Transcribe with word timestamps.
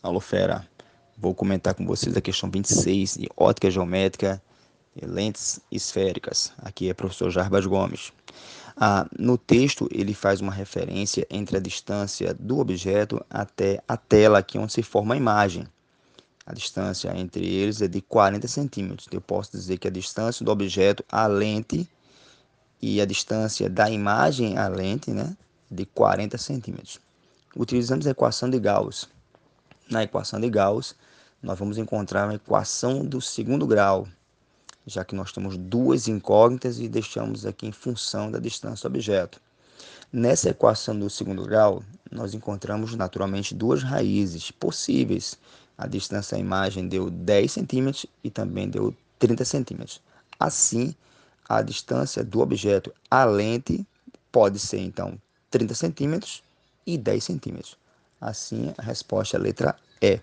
Alô, 0.00 0.20
fera. 0.20 0.64
Vou 1.16 1.34
comentar 1.34 1.74
com 1.74 1.84
vocês 1.84 2.16
a 2.16 2.20
questão 2.20 2.48
26 2.48 3.16
de 3.16 3.28
ótica 3.36 3.68
geométrica 3.68 4.40
e 4.94 5.04
lentes 5.04 5.58
esféricas. 5.72 6.52
Aqui 6.58 6.88
é 6.88 6.92
o 6.92 6.94
professor 6.94 7.32
Jarbas 7.32 7.66
Gomes. 7.66 8.12
Ah, 8.76 9.08
no 9.18 9.36
texto, 9.36 9.88
ele 9.90 10.14
faz 10.14 10.40
uma 10.40 10.52
referência 10.52 11.26
entre 11.28 11.56
a 11.56 11.60
distância 11.60 12.32
do 12.32 12.60
objeto 12.60 13.20
até 13.28 13.82
a 13.88 13.96
tela 13.96 14.38
aqui 14.38 14.56
onde 14.56 14.72
se 14.72 14.84
forma 14.84 15.14
a 15.14 15.16
imagem. 15.16 15.66
A 16.46 16.54
distância 16.54 17.12
entre 17.16 17.44
eles 17.44 17.82
é 17.82 17.88
de 17.88 18.00
40 18.00 18.46
centímetros. 18.46 19.08
Eu 19.10 19.20
posso 19.20 19.50
dizer 19.50 19.78
que 19.78 19.88
a 19.88 19.90
distância 19.90 20.44
do 20.44 20.52
objeto 20.52 21.04
à 21.10 21.26
lente 21.26 21.88
e 22.80 23.00
a 23.00 23.04
distância 23.04 23.68
da 23.68 23.90
imagem 23.90 24.58
à 24.58 24.68
lente, 24.68 25.10
né, 25.10 25.36
de 25.68 25.84
40 25.86 26.38
centímetros. 26.38 27.00
Utilizamos 27.56 28.06
a 28.06 28.10
equação 28.10 28.48
de 28.48 28.60
Gauss. 28.60 29.08
Na 29.90 30.02
equação 30.02 30.38
de 30.38 30.50
Gauss, 30.50 30.94
nós 31.42 31.58
vamos 31.58 31.78
encontrar 31.78 32.28
a 32.28 32.34
equação 32.34 33.06
do 33.06 33.22
segundo 33.22 33.66
grau, 33.66 34.06
já 34.86 35.02
que 35.02 35.14
nós 35.14 35.32
temos 35.32 35.56
duas 35.56 36.08
incógnitas 36.08 36.78
e 36.78 36.88
deixamos 36.88 37.46
aqui 37.46 37.66
em 37.66 37.72
função 37.72 38.30
da 38.30 38.38
distância 38.38 38.86
do 38.86 38.92
objeto. 38.92 39.40
Nessa 40.12 40.50
equação 40.50 40.98
do 40.98 41.08
segundo 41.08 41.42
grau, 41.44 41.82
nós 42.10 42.34
encontramos 42.34 42.94
naturalmente 42.94 43.54
duas 43.54 43.82
raízes 43.82 44.50
possíveis. 44.50 45.38
A 45.78 45.86
distância 45.86 46.36
à 46.36 46.38
imagem 46.38 46.86
deu 46.86 47.08
10 47.08 47.50
centímetros 47.50 48.04
e 48.22 48.28
também 48.30 48.68
deu 48.68 48.94
30 49.18 49.42
centímetros. 49.46 50.02
Assim, 50.38 50.94
a 51.48 51.62
distância 51.62 52.22
do 52.22 52.40
objeto 52.40 52.92
à 53.10 53.24
lente 53.24 53.86
pode 54.30 54.58
ser 54.58 54.80
então 54.80 55.18
30 55.50 55.74
centímetros 55.74 56.42
e 56.86 56.98
10 56.98 57.24
centímetros. 57.24 57.76
Assim, 58.20 58.74
a 58.76 58.82
resposta 58.82 59.36
é 59.36 59.40
a 59.40 59.42
letra 59.42 59.76
E. 60.02 60.20